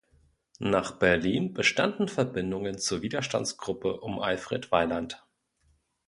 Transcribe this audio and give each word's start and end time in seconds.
Nach 0.57 0.93
Berlin 0.97 1.53
bestanden 1.53 2.07
Verbindungen 2.07 2.79
zur 2.79 3.03
Widerstandsgruppe 3.03 3.99
um 4.01 4.17
Alfred 4.19 4.71
Weiland. 4.71 5.23